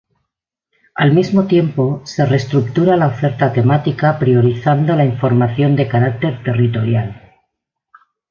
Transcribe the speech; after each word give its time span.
Al 0.95 1.11
mismo 1.13 1.45
tiempo, 1.45 2.01
se 2.05 2.25
reestructura 2.25 2.97
la 2.97 3.05
oferta 3.05 3.53
temática 3.53 4.17
priorizando 4.17 4.95
la 4.95 5.05
información 5.05 5.75
de 5.75 5.87
carácter 5.87 6.41
territorial. 6.41 7.35